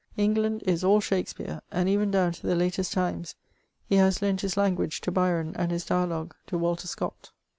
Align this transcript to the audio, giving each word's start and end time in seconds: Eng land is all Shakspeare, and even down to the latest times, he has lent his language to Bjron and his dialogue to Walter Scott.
Eng 0.17 0.33
land 0.33 0.63
is 0.65 0.83
all 0.83 0.99
Shakspeare, 0.99 1.61
and 1.71 1.87
even 1.87 2.09
down 2.09 2.31
to 2.31 2.47
the 2.47 2.55
latest 2.55 2.91
times, 2.91 3.35
he 3.85 3.97
has 3.97 4.19
lent 4.19 4.41
his 4.41 4.57
language 4.57 4.99
to 5.01 5.11
Bjron 5.11 5.53
and 5.55 5.69
his 5.69 5.85
dialogue 5.85 6.33
to 6.47 6.57
Walter 6.57 6.87
Scott. 6.87 7.31